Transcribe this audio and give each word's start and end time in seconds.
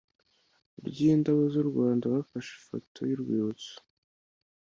ryindabo 0.87 1.41
z'u 1.53 1.63
Rwanda 1.69 2.05
bafashe 2.13 2.51
ifoto 2.59 2.99
y'urwibutso 3.09 3.73